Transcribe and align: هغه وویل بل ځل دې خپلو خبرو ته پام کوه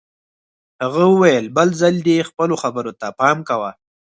هغه 0.83 1.03
وویل 1.11 1.45
بل 1.57 1.69
ځل 1.81 1.95
دې 2.07 2.27
خپلو 2.29 2.55
خبرو 2.63 2.91
ته 2.99 3.07
پام 3.19 3.37
کوه 3.49 3.71